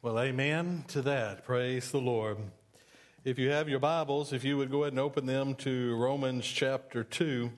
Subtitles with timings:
[0.00, 1.44] Well, amen to that.
[1.44, 2.38] Praise the Lord.
[3.24, 6.46] If you have your Bibles, if you would go ahead and open them to Romans
[6.46, 7.50] chapter 2.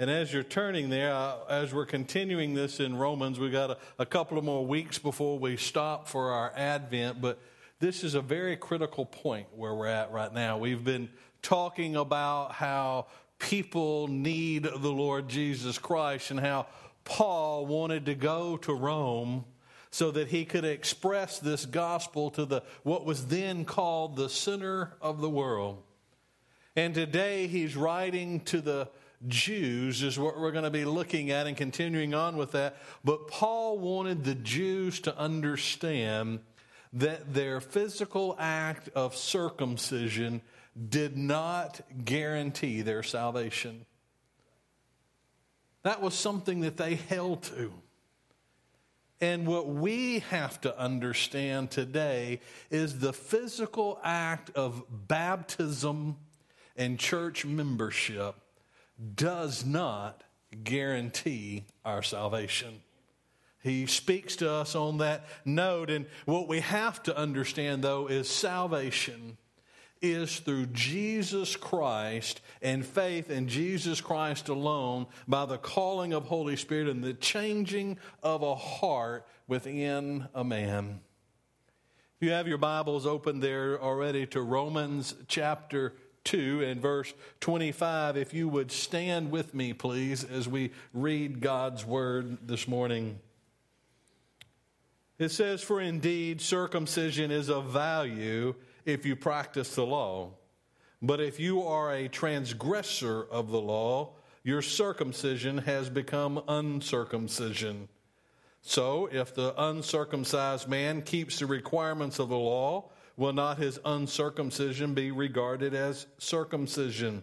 [0.00, 1.14] And as you're turning there,
[1.48, 5.38] as we're continuing this in Romans, we've got a, a couple of more weeks before
[5.38, 7.38] we stop for our Advent, but
[7.78, 10.58] this is a very critical point where we're at right now.
[10.58, 11.08] We've been
[11.40, 13.06] talking about how
[13.38, 16.66] people need the Lord Jesus Christ and how
[17.04, 19.44] Paul wanted to go to Rome
[19.90, 24.92] so that he could express this gospel to the what was then called the center
[25.00, 25.82] of the world.
[26.74, 28.88] And today he's writing to the
[29.26, 32.76] Jews is what we're going to be looking at and continuing on with that.
[33.02, 36.40] But Paul wanted the Jews to understand
[36.92, 40.42] that their physical act of circumcision
[40.88, 43.86] did not guarantee their salvation.
[45.82, 47.72] That was something that they held to.
[49.20, 56.16] And what we have to understand today is the physical act of baptism
[56.76, 58.34] and church membership
[59.14, 60.22] does not
[60.64, 62.82] guarantee our salvation.
[63.62, 65.90] He speaks to us on that note.
[65.90, 69.38] And what we have to understand, though, is salvation
[70.12, 76.56] is through Jesus Christ and faith in Jesus Christ alone by the calling of Holy
[76.56, 81.00] Spirit and the changing of a heart within a man.
[82.20, 85.94] If you have your Bibles open there already to Romans chapter
[86.24, 91.84] 2 and verse 25, if you would stand with me, please, as we read God's
[91.84, 93.20] word this morning.
[95.18, 98.54] It says, For indeed, circumcision is of value
[98.86, 100.30] if you practice the law.
[101.02, 107.88] But if you are a transgressor of the law, your circumcision has become uncircumcision.
[108.62, 114.94] So, if the uncircumcised man keeps the requirements of the law, will not his uncircumcision
[114.94, 117.22] be regarded as circumcision?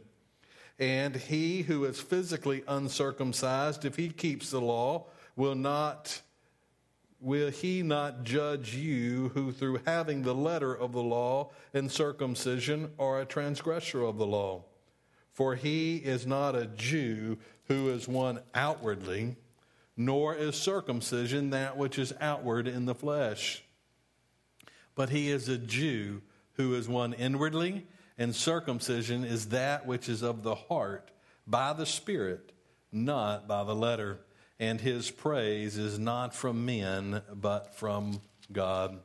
[0.80, 6.22] And he who is physically uncircumcised, if he keeps the law, will not
[7.24, 12.92] will he not judge you who through having the letter of the law and circumcision
[13.00, 14.64] are a transgressor of the law?
[15.32, 19.38] For he is not a Jew who is one outwardly,
[19.96, 23.64] nor is circumcision that which is outward in the flesh.
[24.94, 26.22] But he is a Jew
[26.54, 31.10] who is one inwardly, and circumcision is that which is of the heart
[31.48, 32.52] by the Spirit,
[32.92, 34.20] not by the letter
[34.60, 38.22] and his praise is not from men, but from
[38.52, 39.00] God.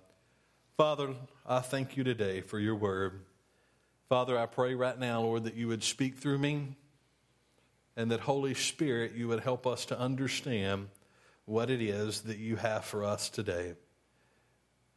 [0.77, 1.15] Father,
[1.47, 3.21] I thank you today for your word.
[4.09, 6.77] Father, I pray right now, Lord, that you would speak through me
[7.97, 10.89] and that, Holy Spirit, you would help us to understand
[11.47, 13.75] what it is that you have for us today.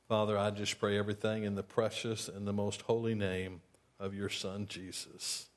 [0.08, 3.62] Father, I just pray everything in the precious and the most holy name
[4.00, 5.48] of your Son, Jesus.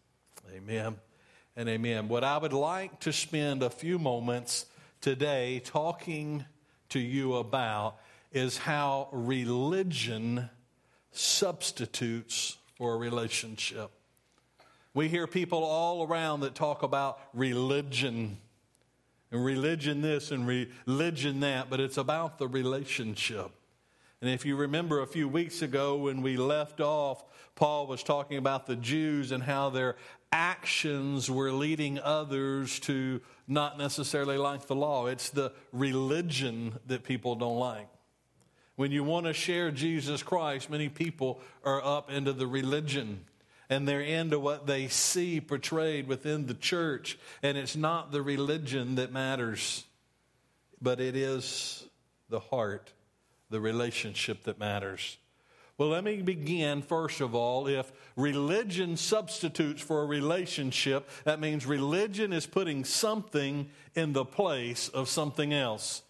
[0.55, 0.97] Amen
[1.57, 2.09] and amen.
[2.09, 4.67] What I would like to spend a few moments
[5.05, 6.47] today talking
[6.89, 7.97] to you about
[8.33, 10.49] is how religion
[11.13, 13.91] substitutes for a relationship.
[14.95, 18.39] We hear people all around that talk about religion
[19.31, 23.51] and religion this and religion that, but it's about the relationship.
[24.23, 27.23] And if you remember a few weeks ago when we left off,
[27.57, 29.97] Paul was talking about the Jews and how their
[30.35, 35.07] actions were leading others to not necessarily like the law.
[35.07, 37.89] It's the religion that people don't like.
[38.75, 43.25] When you want to share Jesus Christ, many people are up into the religion
[43.71, 47.17] and they're into what they see portrayed within the church.
[47.41, 49.85] And it's not the religion that matters,
[50.83, 51.87] but it is
[52.29, 52.93] the heart,
[53.51, 55.17] the relationship that matters.
[55.77, 57.67] Well, let me begin first of all.
[57.67, 64.89] If religion substitutes for a relationship, that means religion is putting something in the place
[64.89, 66.03] of something else.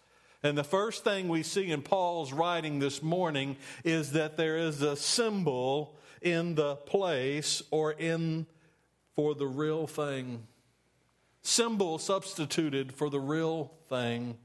[0.43, 4.83] And the first thing we see in Paul's writing this morning is that there is
[4.83, 8.45] a symbol in the place or in
[9.15, 10.45] for the real thing.
[11.41, 14.37] Symbol substituted for the real thing.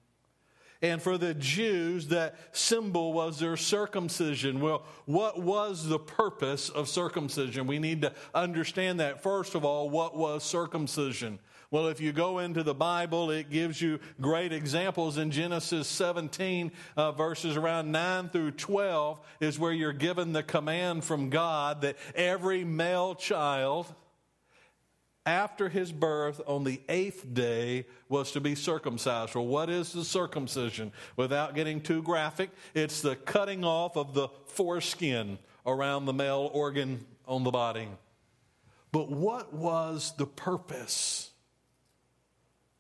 [0.82, 4.60] And for the Jews, that symbol was their circumcision.
[4.60, 7.66] Well, what was the purpose of circumcision?
[7.66, 9.22] We need to understand that.
[9.22, 11.38] First of all, what was circumcision?
[11.70, 15.18] Well, if you go into the Bible, it gives you great examples.
[15.18, 21.04] In Genesis 17, uh, verses around 9 through 12, is where you're given the command
[21.04, 23.94] from God that every male child
[25.30, 29.36] after his birth on the eighth day was to be circumcised.
[29.36, 30.90] Well, what is the circumcision?
[31.16, 37.06] Without getting too graphic, it's the cutting off of the foreskin around the male organ
[37.28, 37.86] on the body.
[38.90, 41.30] But what was the purpose?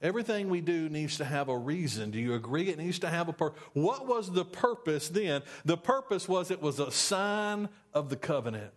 [0.02, 2.10] Everything we do needs to have a reason.
[2.10, 2.68] Do you agree?
[2.68, 3.62] It needs to have a purpose.
[3.74, 5.42] What was the purpose then?
[5.64, 8.72] The purpose was it was a sign of the covenant.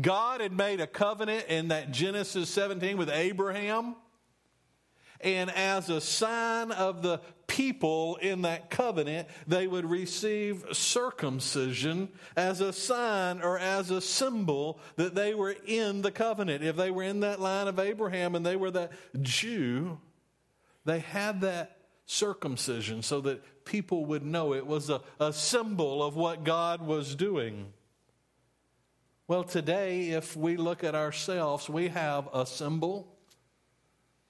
[0.00, 3.96] God had made a covenant in that Genesis 17 with Abraham.
[5.20, 12.60] And as a sign of the people in that covenant, they would receive circumcision as
[12.60, 16.62] a sign or as a symbol that they were in the covenant.
[16.62, 19.98] If they were in that line of Abraham and they were that Jew,
[20.84, 26.14] they had that circumcision so that people would know it was a, a symbol of
[26.14, 27.72] what God was doing.
[29.28, 33.12] Well, today, if we look at ourselves, we have a symbol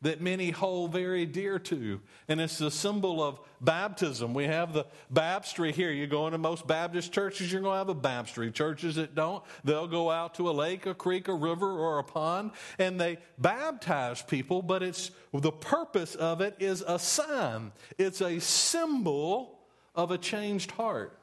[0.01, 4.33] that many hold very dear to, and it's the symbol of baptism.
[4.33, 5.91] We have the baptistry here.
[5.91, 8.51] You go into most Baptist churches, you're going to have a baptistry.
[8.53, 12.05] Churches that don't, they'll go out to a lake, a creek, a river, or a
[12.05, 18.23] pond, and they baptize people, but it's the purpose of it is a sign, it's
[18.23, 19.59] a symbol
[19.95, 21.19] of a changed heart.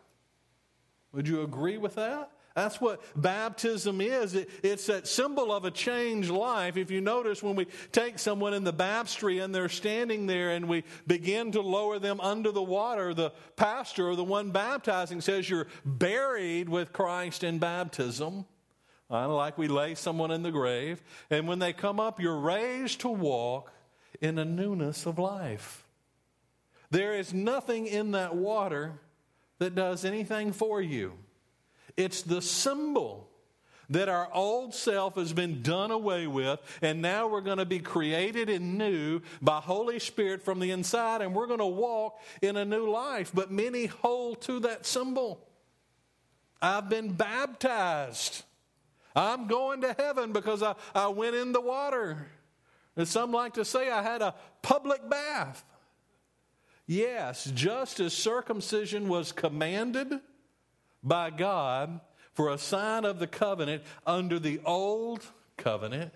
[1.12, 2.33] Would you agree with that?
[2.56, 4.36] That's what baptism is.
[4.36, 6.78] It, it's that symbol of a changed life.
[6.78, 10.70] If you notice, when we take someone in the baptistry and they're standing there and
[10.70, 15.50] we begin to lower them under the water, the pastor or the one baptizing says
[15.50, 18.46] you're buried with Christ in baptism.
[19.10, 21.02] Like we lay someone in the grave.
[21.32, 23.72] And when they come up, you're raised to walk
[24.22, 25.86] in a newness of life.
[26.92, 29.00] There is nothing in that water
[29.58, 31.14] that does anything for you.
[31.98, 33.30] It's the symbol
[33.90, 37.80] that our old self has been done away with, and now we're going to be
[37.80, 42.58] created in new by Holy Spirit from the inside, and we're going to walk in
[42.58, 43.32] a new life.
[43.34, 45.48] But many hold to that symbol.
[46.62, 48.44] I've been baptized.
[49.16, 52.26] I'm going to heaven because I, I went in the water.
[52.96, 55.64] And some like to say I had a public bath.
[56.86, 60.20] Yes, just as circumcision was commanded
[61.04, 62.00] by God
[62.34, 65.26] for a sign of the covenant under the old
[65.58, 66.14] covenant.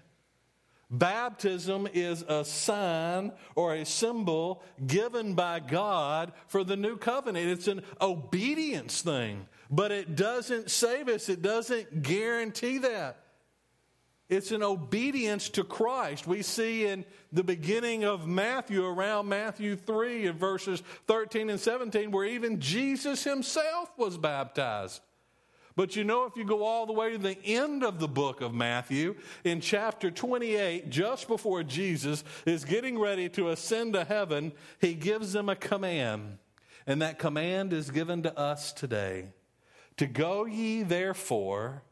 [0.89, 7.47] Baptism is a sign or a symbol given by God for the new covenant.
[7.47, 13.17] It's an obedience thing, but it doesn't save us, it doesn't guarantee that.
[14.29, 16.27] It's an obedience to Christ.
[16.27, 22.11] We see in the beginning of Matthew, around Matthew 3 and verses 13 and 17,
[22.11, 25.01] where even Jesus himself was baptized.
[25.75, 28.41] But you know, if you go all the way to the end of the book
[28.41, 34.53] of Matthew, in chapter 28, just before Jesus is getting ready to ascend to heaven,
[34.81, 36.39] he gives them a command.
[36.87, 39.27] And that command is given to us today
[39.97, 41.83] to go ye therefore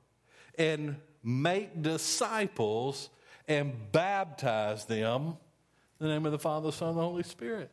[0.57, 3.09] and make disciples
[3.47, 5.37] and baptize them
[5.99, 7.71] in the name of the Father, the Son, and the Holy Spirit.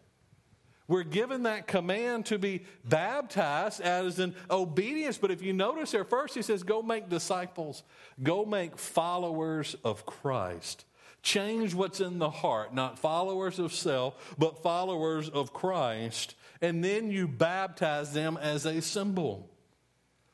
[0.88, 5.16] We're given that command to be baptized as an obedience.
[5.16, 7.82] But if you notice there, first he says, Go make disciples,
[8.22, 10.84] go make followers of Christ.
[11.22, 16.34] Change what's in the heart, not followers of self, but followers of Christ.
[16.60, 19.48] And then you baptize them as a symbol.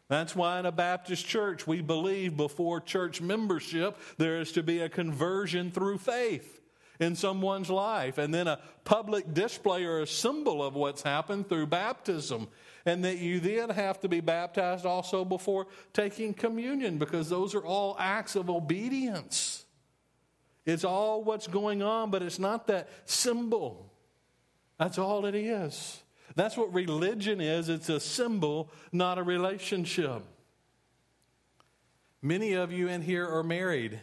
[0.09, 4.81] That's why in a Baptist church, we believe before church membership, there is to be
[4.81, 6.61] a conversion through faith
[6.99, 11.67] in someone's life, and then a public display or a symbol of what's happened through
[11.67, 12.49] baptism.
[12.87, 17.65] And that you then have to be baptized also before taking communion, because those are
[17.65, 19.67] all acts of obedience.
[20.65, 23.93] It's all what's going on, but it's not that symbol.
[24.79, 26.03] That's all it is.
[26.35, 30.23] That's what religion is it's a symbol, not a relationship.
[32.21, 34.01] Many of you in here are married.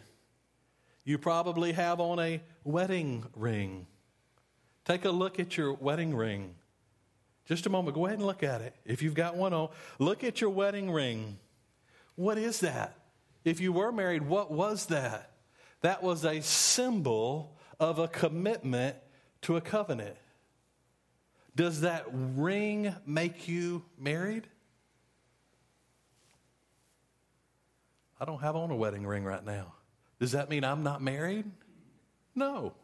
[1.04, 3.86] You probably have on a wedding ring.
[4.84, 6.54] Take a look at your wedding ring.
[7.46, 8.74] Just a moment, go ahead and look at it.
[8.84, 9.68] If you've got one on,
[9.98, 11.38] look at your wedding ring.
[12.16, 12.96] What is that?
[13.44, 15.30] If you were married, what was that?
[15.82, 18.96] That was a symbol of a commitment
[19.42, 20.16] to a covenant.
[21.56, 24.46] Does that ring make you married?
[28.20, 29.72] I don't have on a wedding ring right now.
[30.20, 31.46] Does that mean I'm not married?
[32.34, 32.74] No.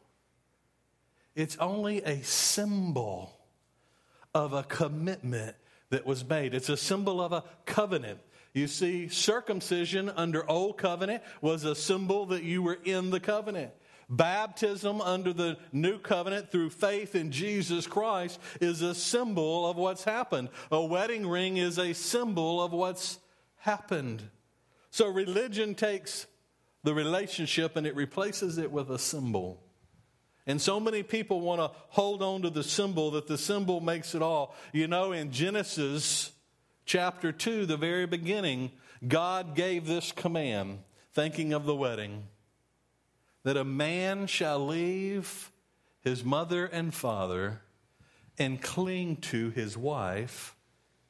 [1.34, 3.38] It's only a symbol
[4.34, 5.54] of a commitment
[5.90, 6.54] that was made.
[6.54, 8.20] It's a symbol of a covenant.
[8.54, 13.72] You see, circumcision under Old Covenant was a symbol that you were in the covenant.
[14.12, 20.04] Baptism under the new covenant through faith in Jesus Christ is a symbol of what's
[20.04, 20.50] happened.
[20.70, 23.18] A wedding ring is a symbol of what's
[23.56, 24.22] happened.
[24.90, 26.26] So religion takes
[26.84, 29.62] the relationship and it replaces it with a symbol.
[30.46, 34.14] And so many people want to hold on to the symbol that the symbol makes
[34.14, 34.54] it all.
[34.74, 36.32] You know, in Genesis
[36.84, 38.72] chapter 2, the very beginning,
[39.08, 40.80] God gave this command,
[41.14, 42.24] thinking of the wedding,
[43.44, 45.50] that a man shall leave
[46.00, 47.60] his mother and father
[48.38, 50.56] and cling to his wife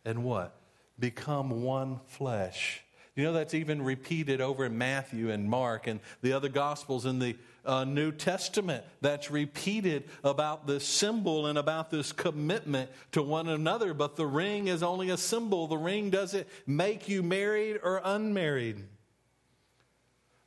[0.05, 0.57] and what?
[0.99, 2.83] Become one flesh.
[3.15, 7.19] You know, that's even repeated over in Matthew and Mark and the other Gospels in
[7.19, 8.85] the uh, New Testament.
[9.03, 13.93] That's repeated about this symbol and about this commitment to one another.
[13.93, 15.67] But the ring is only a symbol.
[15.67, 18.83] The ring doesn't make you married or unmarried.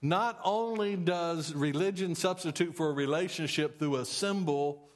[0.07, 4.87] Not only does religion substitute for a relationship through a symbol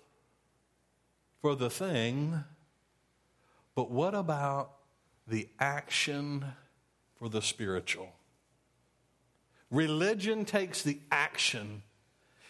[1.41, 2.43] for the thing,
[3.75, 4.71] but what about
[5.29, 6.45] the action
[7.19, 8.09] for the spiritual.
[9.69, 11.83] Religion takes the action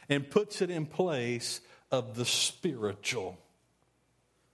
[0.08, 1.60] and puts it in place
[1.92, 3.38] of the spiritual.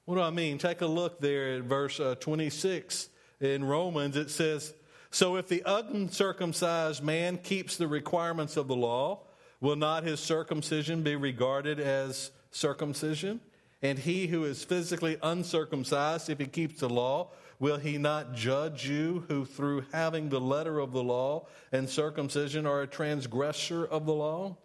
[0.06, 0.58] What do I mean?
[0.58, 3.10] Take a look there at verse uh, 26
[3.42, 4.16] in Romans.
[4.16, 4.74] It says,
[5.16, 9.22] So if the uncircumcised man keeps the requirements of the law,
[9.62, 13.40] will not his circumcision be regarded as circumcision?
[13.82, 18.86] And he who is physically uncircumcised, if he keeps the law, Will he not judge
[18.86, 24.06] you who, through having the letter of the law and circumcision, are a transgressor of
[24.06, 24.58] the law?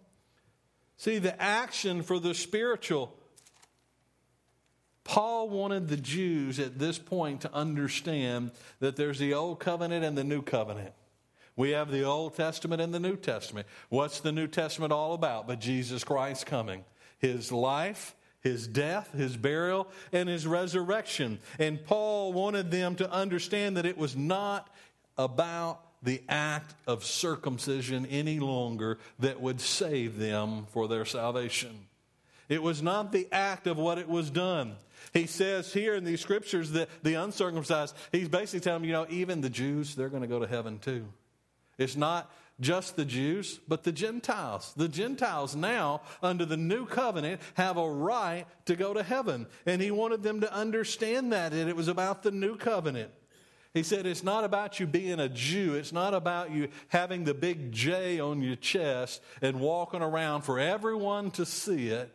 [0.97, 3.15] See, the action for the spiritual.
[5.03, 10.17] Paul wanted the Jews at this point to understand that there's the Old Covenant and
[10.17, 10.93] the New Covenant.
[11.55, 13.67] We have the Old Testament and the New Testament.
[13.89, 15.47] What's the New Testament all about?
[15.47, 16.85] But Jesus Christ coming.
[17.19, 21.39] His life, his death, his burial, and his resurrection.
[21.59, 24.69] And Paul wanted them to understand that it was not
[25.17, 31.87] about the act of circumcision any longer that would save them for their salvation.
[32.49, 34.75] It was not the act of what it was done.
[35.13, 39.07] He says here in these scriptures that the uncircumcised, he's basically telling them, you know,
[39.09, 41.05] even the Jews, they're going to go to heaven too.
[41.77, 44.73] It's not just the Jews, but the Gentiles.
[44.77, 49.47] The Gentiles now, under the new covenant, have a right to go to heaven.
[49.65, 53.11] And he wanted them to understand that, and it was about the new covenant.
[53.73, 55.75] He said, It's not about you being a Jew.
[55.75, 60.59] It's not about you having the big J on your chest and walking around for
[60.59, 62.13] everyone to see it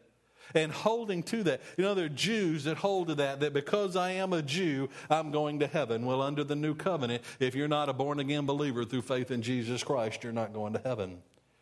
[0.55, 1.61] and holding to that.
[1.77, 4.89] You know, there are Jews that hold to that, that because I am a Jew,
[5.11, 6.07] I'm going to heaven.
[6.07, 9.43] Well, under the new covenant, if you're not a born again believer through faith in
[9.43, 11.19] Jesus Christ, you're not going to heaven.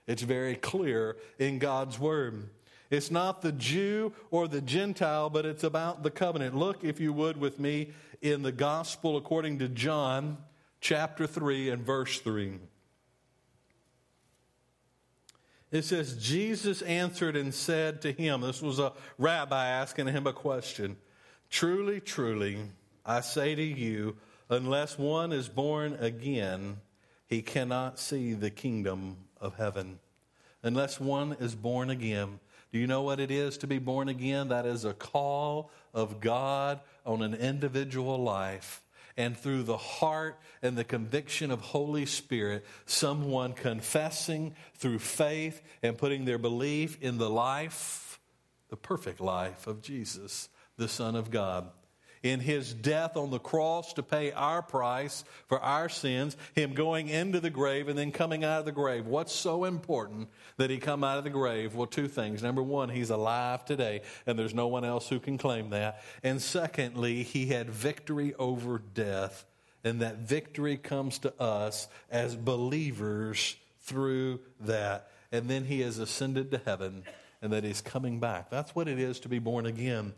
[0.07, 2.51] It's very clear in God's word.
[2.91, 6.55] It's not the Jew or the Gentile, but it's about the covenant.
[6.55, 10.39] Look, if you would, with me in the gospel according to John
[10.81, 12.59] chapter 3 and verse 3.
[15.75, 20.33] It says, Jesus answered and said to him, This was a rabbi asking him a
[20.33, 20.97] question.
[21.51, 22.59] Truly, truly,
[23.05, 24.17] I say to you,
[24.49, 26.77] unless one is born again,
[27.27, 29.99] he cannot see the kingdom of heaven.
[30.63, 32.39] Unless one is born again.
[32.71, 34.51] Do you know what it is to be born again?
[34.51, 38.84] That is a call of God on an individual life
[39.17, 45.97] and through the heart and the conviction of Holy Spirit, someone confessing through faith and
[45.97, 48.21] putting their belief in the life,
[48.69, 51.71] the perfect life of Jesus, the Son of God
[52.25, 57.09] in his death on the cross to pay our price for our sins, him going
[57.09, 59.07] into the grave and then coming out of the grave.
[59.07, 61.75] What's so important that he come out of the grave?
[61.75, 62.43] Well, two things.
[62.43, 66.03] Number one, he's alive today, and there's no one else who can claim that.
[66.23, 69.45] And secondly, he had victory over death,
[69.85, 75.11] and that victory comes to us as believers through that.
[75.31, 77.03] And then he has ascended to heaven,
[77.43, 78.49] and that he's coming back.
[78.49, 80.15] That's what it is to be born again.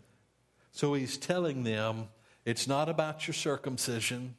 [0.77, 2.09] So he's telling them
[2.45, 4.35] it's not about your circumcision,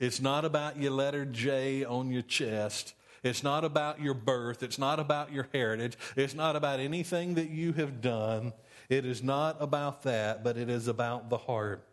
[0.00, 2.94] it's not about your letter J on your chest.
[3.22, 4.64] It's not about your birth.
[4.64, 5.96] It's not about your heritage.
[6.16, 8.52] It's not about anything that you have done.
[8.88, 11.86] It is not about that, but it is about the heart.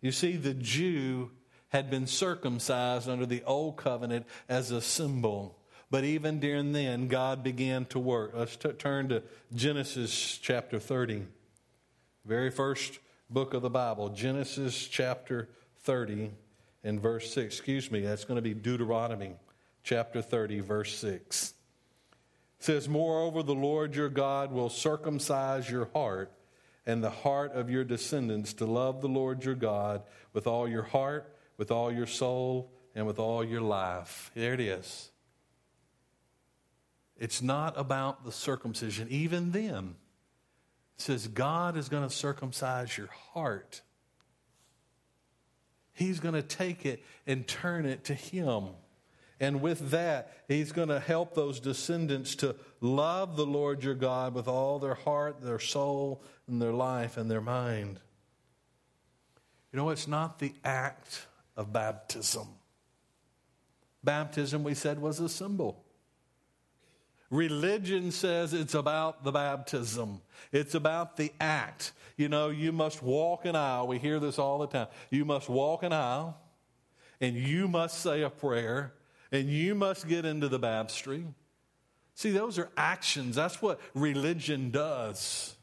[0.00, 1.30] You see, the Jew
[1.68, 5.58] had been circumcised under the old covenant as a symbol.
[5.90, 8.32] But even during then, God began to work.
[8.34, 9.22] Let's t- turn to
[9.54, 11.26] Genesis chapter 30.
[12.28, 12.98] Very first
[13.30, 16.30] book of the Bible, Genesis chapter 30
[16.84, 17.54] and verse 6.
[17.54, 19.32] Excuse me, that's going to be Deuteronomy
[19.82, 21.54] chapter 30, verse 6.
[22.58, 26.30] says, Moreover, the Lord your God will circumcise your heart
[26.84, 30.02] and the heart of your descendants to love the Lord your God
[30.34, 34.30] with all your heart, with all your soul, and with all your life.
[34.34, 35.12] There it is.
[37.16, 39.08] It's not about the circumcision.
[39.08, 40.07] Even then, it
[40.98, 43.80] says God is going to circumcise your heart.
[45.92, 48.68] He's going to take it and turn it to Him.
[49.40, 54.34] And with that, He's going to help those descendants to love the Lord your God
[54.34, 58.00] with all their heart, their soul, and their life and their mind.
[59.72, 61.26] You know, it's not the act
[61.56, 62.48] of baptism.
[64.02, 65.84] Baptism, we said, was a symbol.
[67.30, 70.20] Religion says it's about the baptism.
[70.50, 71.92] It's about the act.
[72.16, 73.86] You know, you must walk an aisle.
[73.86, 74.88] We hear this all the time.
[75.10, 76.38] You must walk an aisle
[77.20, 78.94] and you must say a prayer
[79.30, 81.24] and you must get into the baptistry.
[82.14, 83.36] See, those are actions.
[83.36, 85.54] That's what religion does.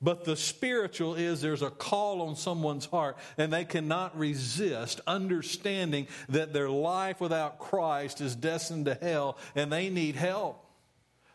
[0.00, 6.06] But the spiritual is there's a call on someone's heart, and they cannot resist understanding
[6.28, 10.64] that their life without Christ is destined to hell, and they need help.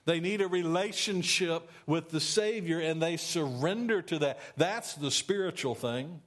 [0.05, 4.39] They need a relationship with the Savior, and they surrender to that.
[4.55, 6.21] That's the spiritual thing.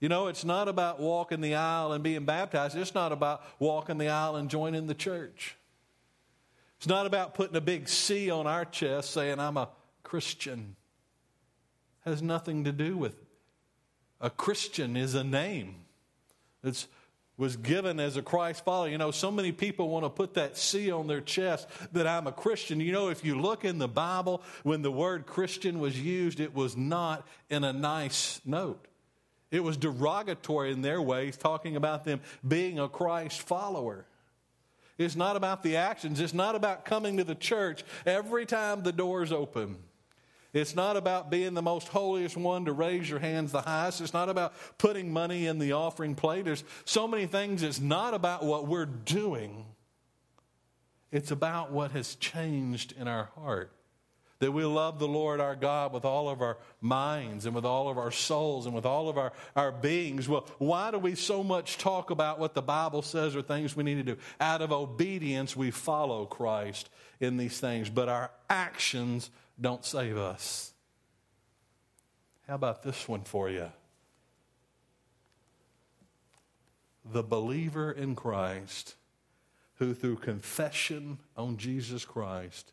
[0.00, 3.96] You know, it's not about walking the aisle and being baptized, it's not about walking
[3.98, 5.56] the aisle and joining the church.
[6.76, 9.70] It's not about putting a big C on our chest saying, I'm a
[10.04, 10.76] Christian
[12.04, 13.20] has nothing to do with
[14.20, 15.76] a Christian is a name.
[16.64, 16.86] It
[17.36, 18.88] was given as a Christ follower.
[18.88, 22.26] You know, so many people want to put that C on their chest that I'm
[22.26, 22.80] a Christian.
[22.80, 26.54] You know, if you look in the Bible, when the word Christian was used, it
[26.54, 28.84] was not in a nice note.
[29.50, 34.04] It was derogatory in their ways, talking about them being a Christ follower.
[34.98, 36.18] It's not about the actions.
[36.18, 39.76] It's not about coming to the church every time the doors open.
[40.52, 44.00] It's not about being the most holiest one to raise your hands the highest.
[44.00, 46.46] It's not about putting money in the offering plate.
[46.46, 47.62] There's so many things.
[47.62, 49.66] It's not about what we're doing,
[51.12, 53.72] it's about what has changed in our heart.
[54.40, 57.88] That we love the Lord our God with all of our minds and with all
[57.88, 60.28] of our souls and with all of our, our beings.
[60.28, 63.82] Well, why do we so much talk about what the Bible says or things we
[63.82, 64.16] need to do?
[64.40, 69.28] Out of obedience, we follow Christ in these things, but our actions
[69.60, 70.72] don't save us.
[72.46, 73.70] How about this one for you?
[77.04, 78.94] The believer in Christ
[79.78, 82.72] who, through confession on Jesus Christ,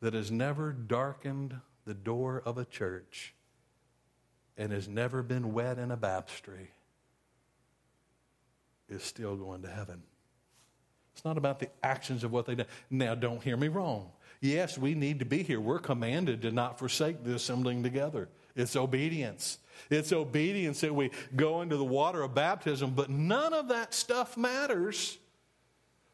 [0.00, 3.34] that has never darkened the door of a church
[4.58, 6.70] and has never been wet in a baptistry
[8.88, 10.02] is still going to heaven.
[11.14, 12.64] It's not about the actions of what they do.
[12.90, 14.10] Now, don't hear me wrong.
[14.46, 15.60] Yes, we need to be here.
[15.60, 18.28] We're commanded to not forsake the assembling together.
[18.54, 19.58] It's obedience.
[19.90, 24.36] It's obedience that we go into the water of baptism, but none of that stuff
[24.36, 25.18] matters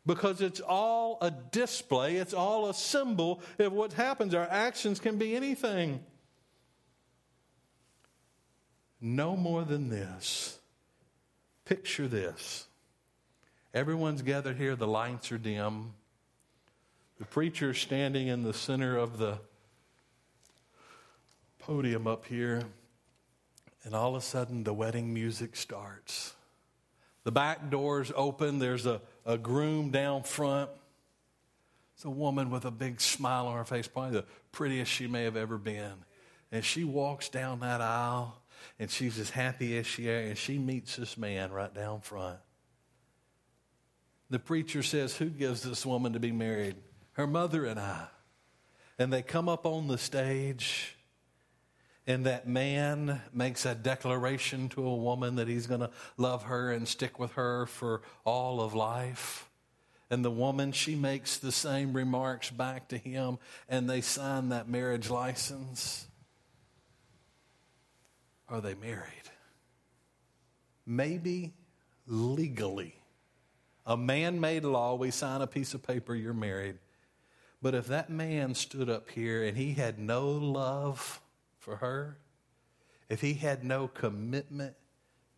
[0.06, 4.34] because it's all a display, it's all a symbol of what happens.
[4.34, 6.00] Our actions can be anything.
[9.00, 10.58] No more than this.
[11.64, 12.66] Picture this.
[13.74, 15.92] Everyone's gathered here, the lights are dim.
[17.18, 19.38] The preacher standing in the center of the
[21.58, 22.64] podium up here,
[23.84, 26.34] and all of a sudden the wedding music starts.
[27.24, 30.70] The back doors open, there's a, a groom down front.
[31.94, 35.24] It's a woman with a big smile on her face, probably the prettiest she may
[35.24, 36.04] have ever been.
[36.50, 38.42] And she walks down that aisle,
[38.78, 42.38] and she's as happy as she is, and she meets this man right down front.
[44.30, 46.76] The preacher says, Who gives this woman to be married?
[47.12, 48.06] Her mother and I.
[48.98, 50.96] And they come up on the stage,
[52.06, 56.70] and that man makes a declaration to a woman that he's going to love her
[56.70, 59.48] and stick with her for all of life.
[60.10, 64.68] And the woman, she makes the same remarks back to him, and they sign that
[64.68, 66.06] marriage license.
[68.48, 69.08] Are they married?
[70.84, 71.54] Maybe
[72.06, 72.94] legally.
[73.86, 76.78] A man made law, we sign a piece of paper, you're married.
[77.62, 81.20] But if that man stood up here and he had no love
[81.58, 82.18] for her,
[83.08, 84.74] if he had no commitment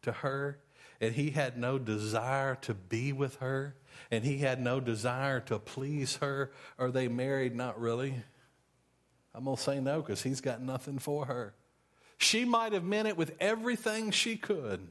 [0.02, 0.58] to her,
[1.00, 3.74] and he had no desire to be with her,
[4.10, 7.54] and he had no desire to please her, are they married?
[7.54, 8.22] Not really.
[9.34, 11.54] I'm going to say no because he's got nothing for her.
[12.16, 14.88] She might have meant it with everything she could,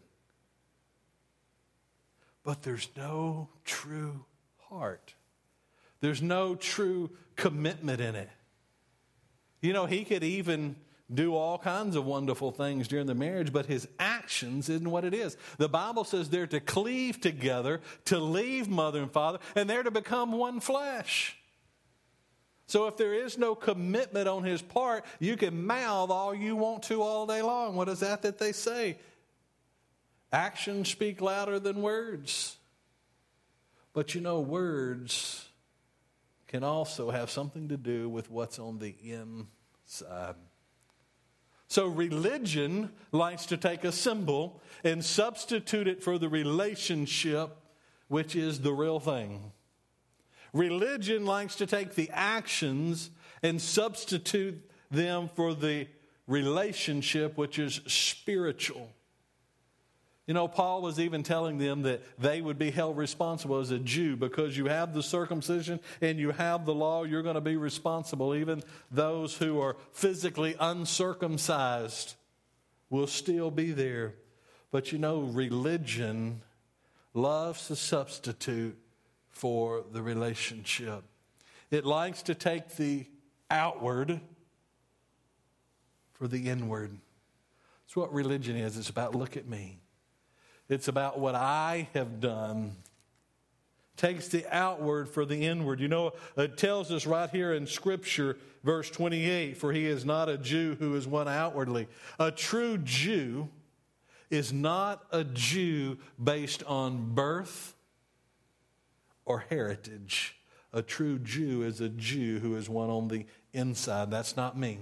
[2.44, 4.26] but there's no true
[4.70, 5.16] heart.
[6.04, 8.28] There's no true commitment in it.
[9.62, 10.76] You know, he could even
[11.12, 15.14] do all kinds of wonderful things during the marriage, but his actions isn't what it
[15.14, 15.38] is.
[15.60, 19.92] The Bible says they're to cleave together, to leave mother and father, and they're to
[19.92, 21.38] become one flesh.
[22.68, 26.84] So if there is no commitment on his part, you can mouth all you want
[26.84, 27.78] to all day long.
[27.78, 28.98] What is that that they say?
[30.34, 32.58] Actions speak louder than words.
[33.94, 35.48] But you know, words
[36.54, 40.36] can also have something to do with what's on the inside.
[41.68, 47.58] So, religion likes to take a symbol and substitute it for the relationship,
[48.08, 49.52] which is the real thing.
[50.54, 53.10] Religion likes to take the actions
[53.42, 55.88] and substitute them for the
[56.28, 58.92] relationship, which is spiritual.
[60.26, 63.80] You know, Paul was even telling them that they would be held responsible as a
[63.80, 67.58] Jew because you have the circumcision and you have the law, you're going to be
[67.58, 68.34] responsible.
[68.34, 72.16] Even those who are physically uncircumcised
[72.90, 74.14] will still be there.
[74.72, 76.42] But you know, religion
[77.14, 78.78] loves to substitute
[79.30, 81.04] for the relationship,
[81.72, 83.08] it likes to take the
[83.50, 84.22] outward
[86.14, 87.00] for the inward.
[87.84, 88.78] That's what religion is.
[88.78, 89.80] It's about look at me.
[90.70, 92.76] It's about what I have done.
[93.96, 95.80] Takes the outward for the inward.
[95.80, 100.30] You know, it tells us right here in Scripture, verse 28 For he is not
[100.30, 101.88] a Jew who is one outwardly.
[102.18, 103.50] A true Jew
[104.30, 107.76] is not a Jew based on birth
[109.26, 110.38] or heritage.
[110.74, 114.10] A true Jew is a Jew who is one on the inside.
[114.10, 114.80] That's not me.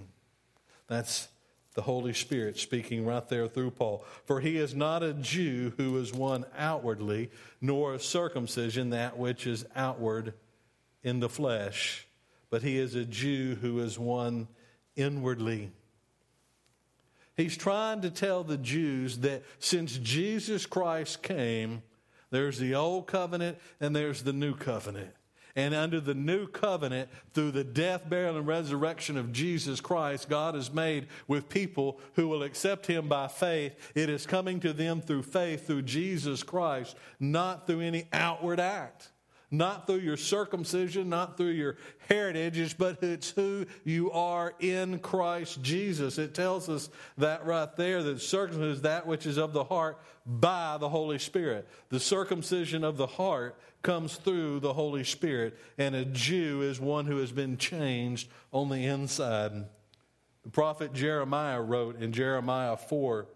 [0.87, 1.27] That's
[1.73, 4.03] the Holy Spirit speaking right there through Paul.
[4.25, 7.31] For he is not a Jew who is one outwardly,
[7.61, 10.33] nor a circumcision that which is outward
[11.03, 12.07] in the flesh,
[12.49, 14.47] but he is a Jew who is one
[14.95, 15.71] inwardly.
[17.37, 21.81] He's trying to tell the Jews that since Jesus Christ came,
[22.29, 25.11] there's the old covenant and there's the new covenant.
[25.55, 30.55] And under the new covenant, through the death, burial, and resurrection of Jesus Christ, God
[30.55, 33.75] has made with people who will accept Him by faith.
[33.95, 39.09] It is coming to them through faith, through Jesus Christ, not through any outward act.
[39.53, 41.75] Not through your circumcision, not through your
[42.07, 46.17] heritage, but it's who you are in Christ Jesus.
[46.17, 49.99] It tells us that right there that circumcision is that which is of the heart
[50.25, 51.67] by the Holy Spirit.
[51.89, 57.05] The circumcision of the heart comes through the Holy Spirit, and a Jew is one
[57.05, 59.51] who has been changed on the inside.
[60.43, 63.27] The prophet Jeremiah wrote in Jeremiah 4,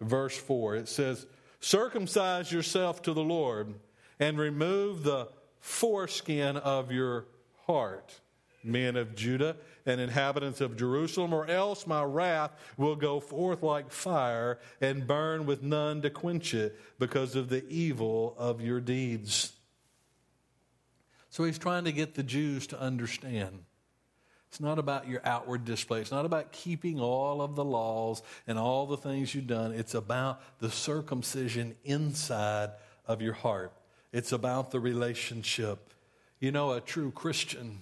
[0.00, 1.26] verse 4, it says,
[1.60, 3.74] Circumcise yourself to the Lord
[4.18, 5.28] and remove the
[5.60, 7.26] foreskin of your
[7.66, 8.20] heart,
[8.64, 13.90] men of Judah and inhabitants of Jerusalem, or else my wrath will go forth like
[13.90, 19.52] fire and burn with none to quench it because of the evil of your deeds.
[21.30, 23.64] So he's trying to get the Jews to understand.
[24.48, 26.00] It's not about your outward display.
[26.00, 29.70] It's not about keeping all of the laws and all the things you've done.
[29.70, 32.70] It's about the circumcision inside
[33.06, 33.72] of your heart.
[34.12, 35.92] It's about the relationship.
[36.40, 37.80] You know, a true Christian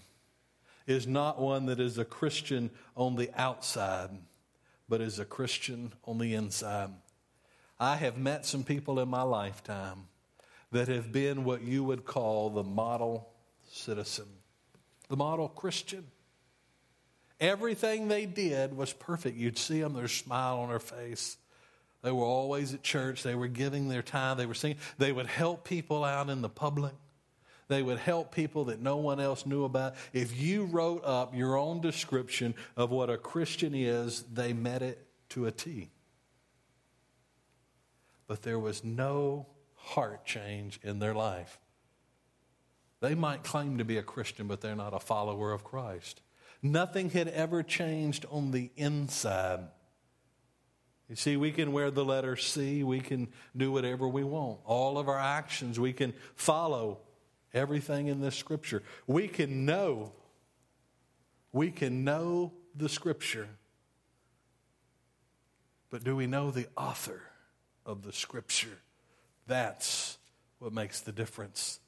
[0.87, 4.11] is not one that is a Christian on the outside,
[4.89, 6.91] but is a Christian on the inside.
[7.79, 10.09] I have met some people in my lifetime
[10.73, 13.29] that have been what you would call the model
[13.71, 14.27] citizen,
[15.09, 16.07] the model Christian.
[17.41, 19.37] Everything they did was perfect.
[19.37, 21.37] You'd see them, their smile on their face.
[22.03, 23.23] They were always at church.
[23.23, 24.37] They were giving their time.
[24.37, 24.79] They were singing.
[24.99, 26.95] They would help people out in the public.
[27.69, 29.95] They would help people that no one else knew about.
[30.13, 35.07] If you wrote up your own description of what a Christian is, they met it
[35.31, 35.91] to a T.
[38.27, 41.59] But there was no heart change in their life.
[43.01, 46.21] They might claim to be a Christian, but they're not a follower of Christ.
[46.63, 49.69] Nothing had ever changed on the inside.
[51.09, 54.61] You see, we can wear the letter C, we can do whatever we want.
[54.65, 56.99] All of our actions, we can follow
[57.55, 58.83] everything in this scripture.
[59.07, 60.13] We can know,
[61.53, 63.49] we can know the scripture.
[65.91, 67.23] But do we know the author
[67.87, 68.79] of the scripture?
[69.47, 70.19] That's
[70.59, 71.81] what makes the difference.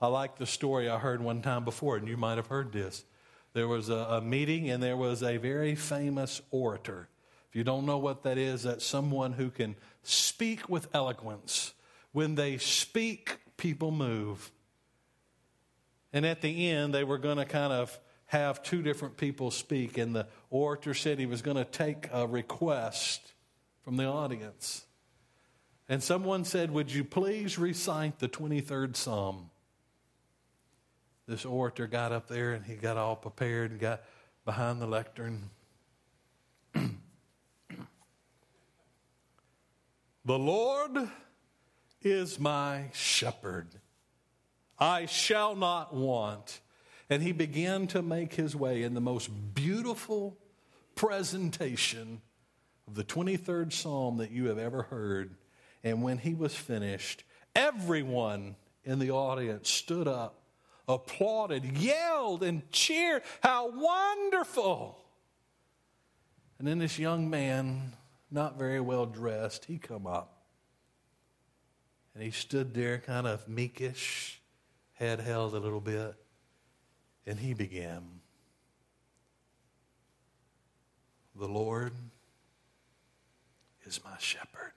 [0.00, 3.04] I like the story I heard one time before, and you might have heard this.
[3.52, 7.08] There was a, a, meeting, and there was a very famous orator.
[7.50, 11.72] If you don't know what that is, that's someone who can speak with eloquence.
[12.12, 14.52] When they speak, people move.
[16.12, 19.98] And at the end, they were going to kind of have two different people speak,
[19.98, 23.32] and the orator said he was going to take a request
[23.82, 24.84] from the audience.
[25.88, 29.50] And someone said, Would you please recite the 23rd Psalm?
[31.26, 34.02] This orator got up there and he got all prepared and got
[34.44, 35.50] behind the lectern.
[40.24, 41.08] the Lord
[42.02, 43.68] is my shepherd.
[44.78, 46.60] I shall not want.
[47.08, 50.38] And he began to make his way in the most beautiful
[50.94, 52.22] presentation
[52.86, 55.34] of the 23rd Psalm that you have ever heard.
[55.82, 60.42] And when he was finished, everyone in the audience stood up,
[60.88, 63.22] applauded, yelled, and cheered.
[63.42, 65.04] How wonderful!
[66.58, 67.94] And then this young man,
[68.30, 70.42] not very well dressed, he come up.
[72.14, 74.40] And he stood there kind of meekish
[75.00, 76.14] head held a little bit,
[77.26, 78.02] and he began.
[81.34, 81.94] The Lord
[83.84, 84.72] is my shepherd.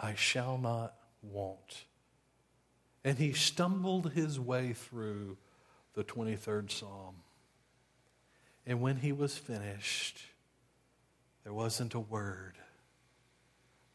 [0.00, 1.84] I shall not want.
[3.04, 5.36] And he stumbled his way through
[5.94, 7.14] the 23rd Psalm.
[8.66, 10.18] And when he was finished,
[11.44, 12.54] there wasn't a word,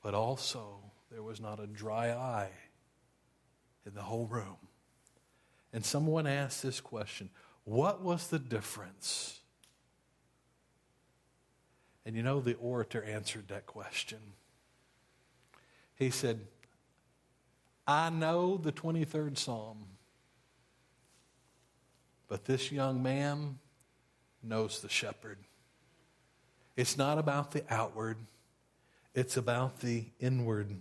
[0.03, 0.79] but also
[1.11, 2.51] there was not a dry eye
[3.85, 4.57] in the whole room.
[5.73, 7.29] And someone asked this question
[7.63, 9.39] What was the difference?
[12.05, 14.19] And you know, the orator answered that question.
[15.95, 16.39] He said,
[17.85, 19.85] I know the 23rd Psalm,
[22.27, 23.59] but this young man
[24.43, 25.39] knows the shepherd.
[26.77, 28.17] It's not about the outward,
[29.13, 30.79] it's about the inward.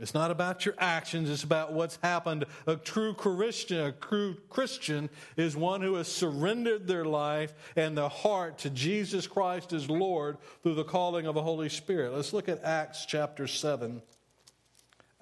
[0.00, 2.44] It's not about your actions, it's about what's happened.
[2.66, 8.08] A true Christian, a true Christian is one who has surrendered their life and their
[8.08, 12.12] heart to Jesus Christ as Lord through the calling of the Holy Spirit.
[12.12, 14.02] Let's look at Acts chapter 7.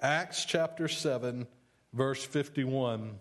[0.01, 1.45] Acts chapter 7,
[1.93, 3.01] verse 51.
[3.03, 3.15] It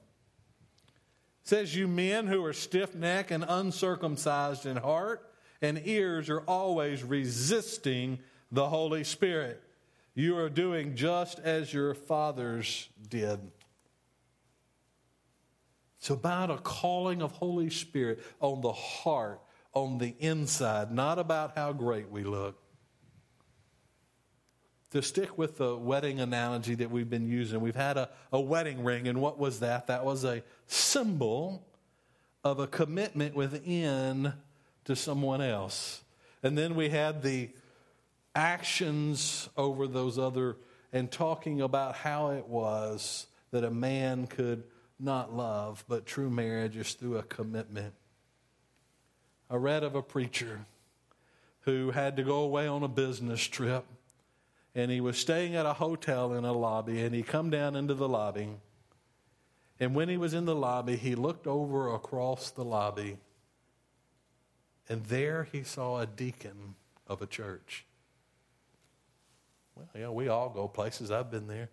[1.43, 5.30] says, You men who are stiff necked and uncircumcised in heart
[5.63, 8.19] and ears are always resisting
[8.51, 9.63] the Holy Spirit.
[10.15, 13.41] You are doing just as your fathers did.
[15.99, 19.41] It's about a calling of Holy Spirit on the heart,
[19.75, 22.59] on the inside, not about how great we look.
[24.93, 28.83] To stick with the wedding analogy that we've been using, we've had a, a wedding
[28.83, 29.87] ring, and what was that?
[29.87, 31.67] That was a symbol
[32.43, 34.33] of a commitment within
[34.85, 36.03] to someone else.
[36.43, 37.51] And then we had the
[38.35, 40.57] actions over those other
[40.93, 44.65] and talking about how it was that a man could
[44.99, 47.95] not love, but true marriage is through a commitment.
[49.51, 50.61] I read of a preacher
[51.63, 53.85] who had to go away on a business trip
[54.75, 57.95] and he was staying at a hotel in a lobby and he come down into
[57.95, 58.49] the lobby
[59.79, 63.19] and when he was in the lobby he looked over across the lobby
[64.91, 66.75] and there he saw a deacon
[67.07, 67.87] of a church
[69.81, 71.11] well, yeah, we all go places.
[71.11, 71.71] I've been there.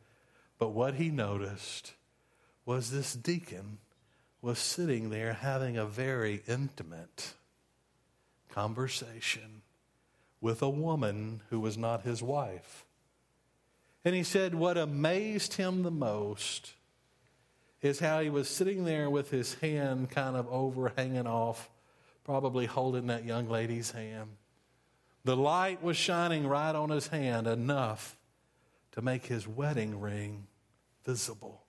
[0.58, 1.94] But what he noticed
[2.66, 3.78] was this deacon
[4.42, 7.34] was sitting there having a very intimate
[8.50, 9.62] conversation
[10.42, 12.86] with a woman who was not his wife.
[14.06, 16.74] And he said, What amazed him the most
[17.82, 21.70] is how he was sitting there with his hand kind of over, hanging off,
[22.28, 24.30] probably holding that young lady's hand.
[25.24, 28.18] The light was shining right on his hand enough
[28.92, 30.46] to make his wedding ring
[31.06, 31.64] visible.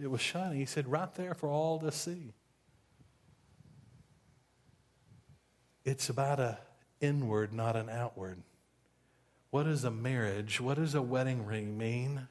[0.00, 0.58] It was shining.
[0.58, 2.32] He said, right there for all to see.
[5.84, 6.56] It's about an
[7.02, 8.42] inward, not an outward.
[9.50, 12.26] What does a marriage, what does a wedding ring mean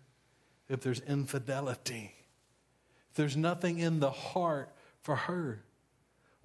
[0.67, 2.15] if there's infidelity?
[3.11, 5.64] If there's nothing in the heart for her?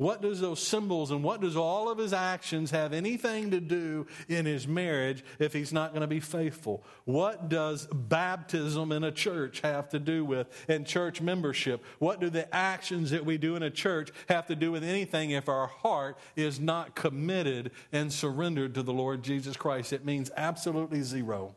[0.00, 4.06] What does those symbols and what does all of his actions have anything to do
[4.30, 6.82] in his marriage if he's not going to be faithful?
[7.04, 11.84] What does baptism in a church have to do with and church membership?
[11.98, 15.32] What do the actions that we do in a church have to do with anything
[15.32, 19.92] if our heart is not committed and surrendered to the Lord Jesus Christ?
[19.92, 21.54] It means absolutely zero.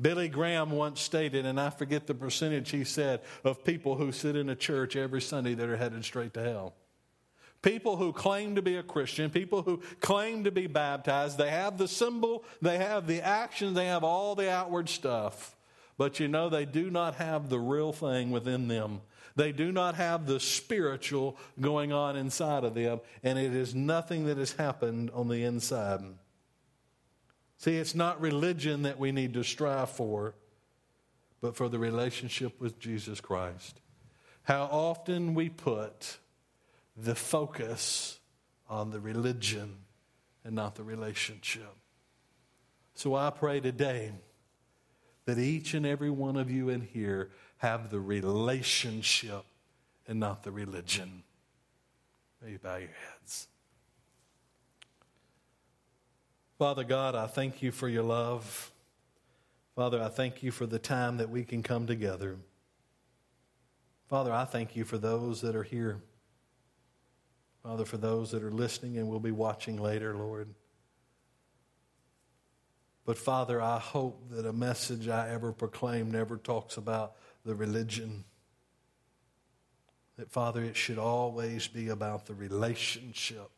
[0.00, 4.36] Billy Graham once stated, and I forget the percentage he said, of people who sit
[4.36, 6.74] in a church every Sunday that are headed straight to hell.
[7.62, 11.76] People who claim to be a Christian, people who claim to be baptized, they have
[11.76, 15.54] the symbol, they have the action, they have all the outward stuff.
[16.00, 19.02] but you know they do not have the real thing within them.
[19.36, 24.24] They do not have the spiritual going on inside of them, and it is nothing
[24.24, 26.00] that has happened on the inside.
[27.60, 30.34] See, it's not religion that we need to strive for,
[31.40, 33.80] but for the relationship with Jesus Christ.
[34.42, 36.18] How often we put
[36.96, 38.18] the focus
[38.68, 39.76] on the religion
[40.44, 41.74] and not the relationship.
[42.94, 44.12] So I pray today
[45.26, 49.44] that each and every one of you in here have the relationship
[50.08, 51.22] and not the religion.
[52.42, 53.48] May you bow your heads.
[56.60, 58.70] Father God, I thank you for your love.
[59.74, 62.36] Father, I thank you for the time that we can come together.
[64.08, 66.02] Father, I thank you for those that are here.
[67.62, 70.50] Father, for those that are listening and will be watching later, Lord.
[73.06, 78.24] But Father, I hope that a message I ever proclaim never talks about the religion.
[80.18, 83.50] That, Father, it should always be about the relationship.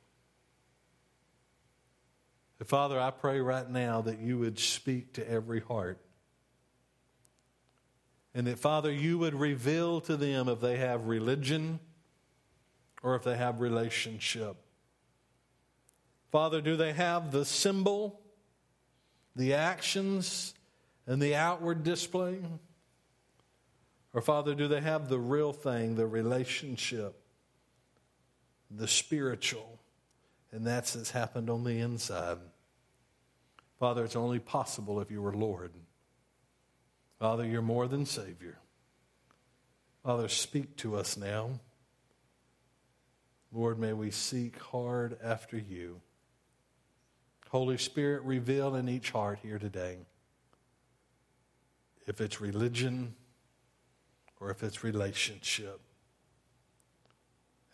[2.65, 5.99] Father, I pray right now that you would speak to every heart.
[8.35, 11.81] And that, Father, you would reveal to them if they have religion
[13.03, 14.57] or if they have relationship.
[16.31, 18.21] Father, do they have the symbol,
[19.37, 20.55] the actions,
[21.07, 22.39] and the outward display?
[24.15, 27.21] Or, Father, do they have the real thing, the relationship,
[28.71, 29.79] the spiritual?
[30.53, 32.39] And that's what's happened on the inside.
[33.83, 35.73] Father, it's only possible if you were Lord.
[37.19, 38.61] Father, you're more than Savior.
[40.05, 41.59] Father, speak to us now.
[43.51, 46.01] Lord, may we seek hard after you.
[47.51, 49.99] Holy Spirit, reveal in each heart here today
[52.07, 53.17] if it's religion
[54.39, 55.81] or if it's relationship.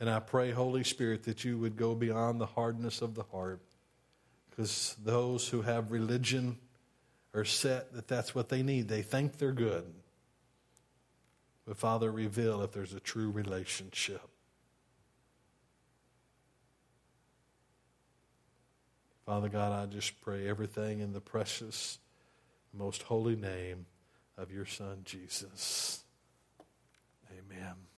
[0.01, 3.61] And I pray, Holy Spirit, that you would go beyond the hardness of the heart
[4.59, 6.59] because those who have religion
[7.33, 8.89] are set that that's what they need.
[8.89, 9.85] They think they're good.
[11.65, 14.21] But Father, reveal if there's a true relationship.
[19.25, 22.01] Father God, I just pray everything in the precious,
[22.75, 23.87] most holy name
[24.37, 26.03] of your Son, Jesus.
[27.31, 27.79] Amen.